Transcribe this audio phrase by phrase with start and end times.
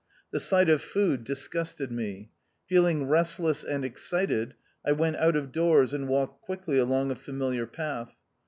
[0.31, 2.31] The sight of food disgusted me.
[2.65, 7.67] Feeling restless and excited, I went out of doors and walked quickly along a familiar
[7.67, 8.15] path.